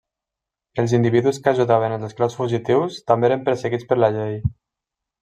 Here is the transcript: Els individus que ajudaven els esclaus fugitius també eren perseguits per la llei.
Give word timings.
Els 0.83 0.93
individus 0.99 1.39
que 1.43 1.51
ajudaven 1.51 1.93
els 1.97 2.05
esclaus 2.07 2.37
fugitius 2.39 2.97
també 3.13 3.29
eren 3.29 3.45
perseguits 3.51 3.87
per 3.93 3.99
la 4.01 4.11
llei. 4.17 4.35